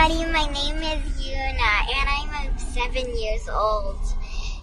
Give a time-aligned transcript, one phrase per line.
[0.00, 0.32] everybody.
[0.32, 3.98] My name is Yuna, and I'm seven years old.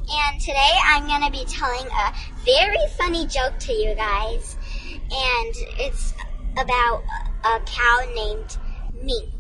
[0.10, 2.14] And today I'm going to be telling a
[2.46, 4.58] very funny joke to you guys.
[4.94, 6.14] And it's
[6.54, 7.04] about
[7.44, 8.58] a cow named
[9.04, 9.32] Ming.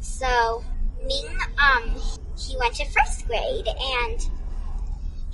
[0.00, 0.62] So,
[1.04, 1.26] Ming,
[1.58, 1.96] um,
[2.38, 4.30] he went to first grade, and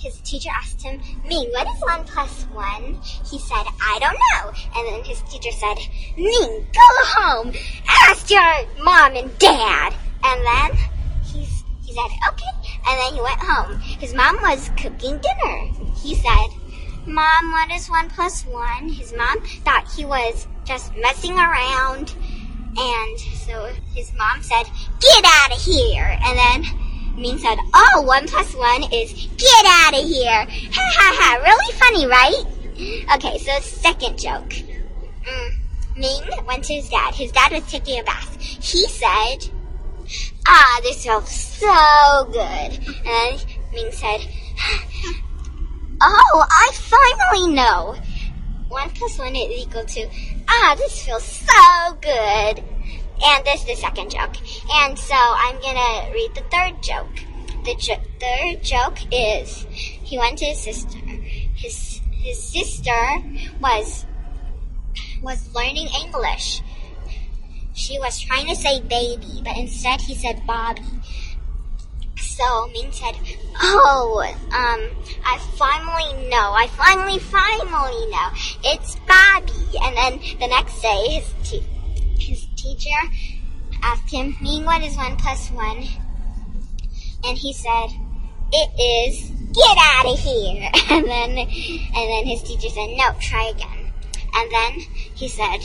[0.00, 2.98] his teacher asked him, Ming, what is one plus one?
[3.30, 4.52] He said, I don't know.
[4.76, 5.76] And then his teacher said,
[6.16, 7.52] Ming, go home.
[7.86, 9.94] Ask your mom and dad.
[10.24, 10.78] And then
[11.24, 11.40] he,
[11.84, 12.50] he said, okay.
[12.88, 13.78] And then he went home.
[13.80, 15.70] His mom was cooking dinner.
[15.96, 16.48] He said,
[17.06, 18.88] Mom, what is one plus one?
[18.88, 22.14] His mom thought he was just messing around.
[22.76, 24.64] And so his mom said,
[25.00, 26.18] get out of here.
[26.24, 26.80] And then
[27.16, 30.46] Ming said, Oh, one plus one is get out of here.
[30.72, 31.42] Ha ha ha.
[31.42, 32.44] Really funny, right?
[33.14, 34.54] Okay, so second joke.
[35.28, 35.50] Mm.
[35.96, 37.14] Ming went to his dad.
[37.14, 38.40] His dad was taking a bath.
[38.40, 39.50] He said,
[40.46, 42.96] Ah, this feels so good.
[43.06, 44.26] And Ming said,
[46.02, 47.96] Oh, I finally know.
[48.68, 50.08] One plus one is equal to,
[50.48, 52.62] ah, this feels so good.
[53.22, 54.34] And this is the second joke.
[54.72, 57.24] And so I'm gonna read the third joke.
[57.64, 60.98] The jo- third joke is he went to his sister.
[61.54, 63.22] His his sister
[63.60, 64.06] was
[65.22, 66.62] was learning English.
[67.74, 70.82] She was trying to say baby, but instead he said Bobby.
[72.18, 73.16] So Ming said,
[73.60, 74.80] "Oh, um,
[75.24, 76.52] I finally know.
[76.52, 78.28] I finally, finally know.
[78.64, 81.64] It's Bobby." And then the next day, his t-
[82.18, 83.00] his teacher
[83.82, 85.84] asked him, Ming, what is one plus one?
[87.24, 87.88] And he said,
[88.52, 90.70] it is get out of here.
[90.90, 93.92] And then, and then his teacher said, no, try again.
[94.34, 94.72] And then
[95.14, 95.58] he said,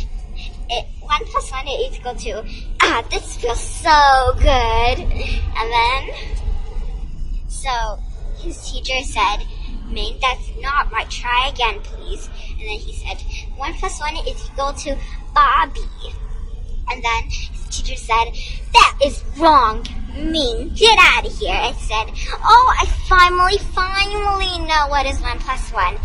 [0.70, 2.44] it, one plus one is equal to,
[2.82, 5.00] ah, this feels so good.
[5.00, 6.16] And then,
[7.48, 8.00] so
[8.38, 9.46] his teacher said,
[9.90, 11.10] Ming, that's not right.
[11.10, 12.28] Try again, please.
[12.52, 13.22] And then he said,
[13.58, 14.98] one plus one is equal to
[15.34, 15.82] Bobby.
[16.90, 18.34] And then his teacher said,
[18.74, 19.86] That is wrong.
[20.16, 21.52] Ming, get out of here.
[21.52, 22.12] I said,
[22.44, 25.96] Oh, I finally, finally know what is 1 plus 1.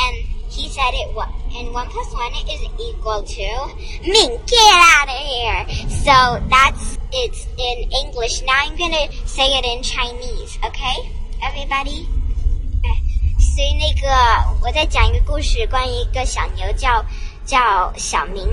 [0.00, 0.16] And
[0.48, 3.49] he said it was, and 1 plus 1 is equal to,
[4.03, 5.65] Ming, get out of here.
[5.89, 8.41] So that's, it's in English.
[8.43, 11.11] Now I'm gonna say it in Chinese, okay?
[11.41, 12.07] Everybody?
[13.37, 14.09] 所以那个，
[14.61, 17.05] 我在讲一个故事，关于一个小牛叫
[17.45, 18.47] 叫小明。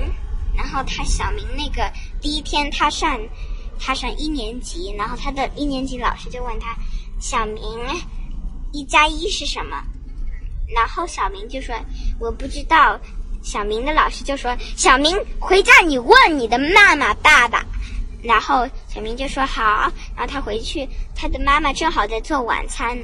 [0.55, 1.91] 然后他小明那个
[2.21, 3.19] 第一天他上
[3.79, 6.77] 他上一年级，然后他的一年级老师就问他
[7.19, 7.63] 小明
[8.73, 9.83] 一加一是什么？
[10.68, 11.76] 然后小明就说
[12.20, 13.00] 我不知道。
[13.44, 17.64] 小明的老师就说小明回家你问你的妈妈爸爸。
[18.24, 19.92] 然后小明就说好。
[20.16, 22.98] 然后他回去，他的妈妈正好在做晚餐。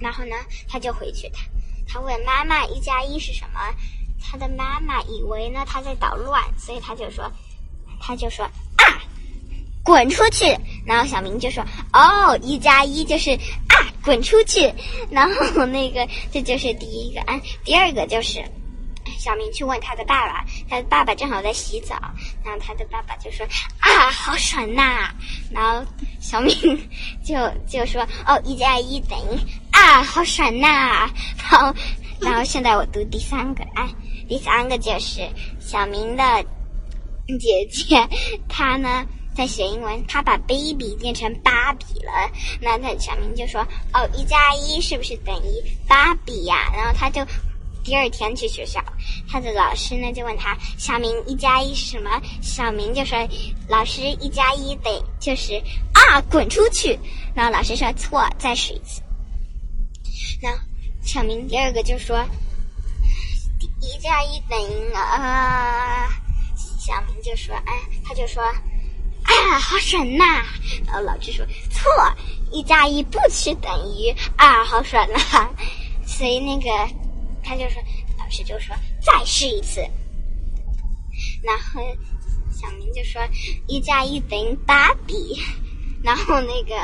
[0.00, 0.36] 然后呢，
[0.66, 1.42] 他就回去他
[1.86, 3.60] 他问妈妈一加一是什么？
[4.18, 7.30] 他的妈妈以为呢他在捣乱，所以他就说，
[8.00, 8.44] 他就说
[8.76, 8.84] 啊，
[9.84, 10.46] 滚出去！
[10.84, 13.38] 然后小明就说哦，一加一就是
[14.02, 14.72] 滚出去！
[15.10, 18.42] 然后那个这就是第一个啊，第二个就是
[19.18, 21.94] 小明去问他的爸爸，他的爸爸正好在洗澡，
[22.44, 23.46] 然后他的爸爸就说
[23.78, 25.10] 啊，好爽呐！
[25.50, 25.84] 然后
[26.20, 26.54] 小明
[27.24, 27.34] 就
[27.66, 29.38] 就说哦，一加一等于
[29.72, 31.10] 啊，好爽呐！
[31.50, 31.74] 然后
[32.20, 33.88] 然后现在我读第三个啊。
[34.28, 35.20] 第三个就是
[35.60, 36.44] 小明的
[37.38, 38.08] 姐姐，
[38.48, 42.30] 她呢在学英文，他把 baby 变成芭比了。
[42.60, 43.60] 那他小明就说
[43.92, 47.24] ：“哦，一加一是不是等于芭比呀？”然后他就
[47.84, 48.82] 第二天去学校，
[49.28, 53.28] 他的老师呢就问他：“小明一加一是什么？”小明就说
[53.68, 55.62] ：“老师一加一等就是
[55.92, 56.98] 啊，滚出去。”
[57.34, 59.02] 然后老师说：“错，再试一次。”
[60.40, 60.58] 然后
[61.02, 62.26] 小明第二个就说。
[63.78, 66.08] 一加一等于啊，
[66.78, 67.72] 小明就说：“哎，
[68.04, 68.42] 他就说，
[69.26, 70.44] 啊，好爽呐！”
[70.86, 71.90] 然后老师说：“错，
[72.52, 75.50] 一加一不是等于二，好爽呐！”
[76.06, 76.70] 所以那个
[77.42, 77.82] 他就说，
[78.18, 79.80] 老师就说：“再试一次。”
[81.42, 81.80] 然后
[82.52, 83.20] 小明就说
[83.66, 85.40] ：“一加一等于芭比。”
[86.02, 86.76] 然后那个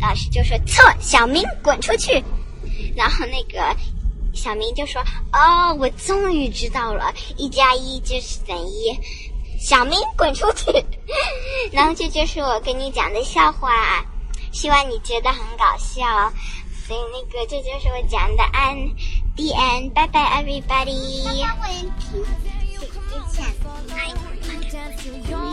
[0.00, 2.22] 老师就说：“错，小明滚出去。”
[2.96, 3.76] 然后那个。
[4.34, 8.96] 小明就说：“哦，我终于知道了，一加一就是等于
[9.58, 10.70] 小明滚出去。
[11.72, 14.04] ”然后这就是我跟你讲的笑话，
[14.52, 16.32] 希望你觉得很搞笑。
[16.86, 18.74] 所以那个这就是我讲的安
[19.36, 21.24] ，the end，拜拜，everybody。
[21.24, 21.66] 妈妈，我
[22.00, 22.24] 听，
[23.32, 23.44] 再见，
[23.94, 24.18] 爱你。
[24.68, 25.48] dance to your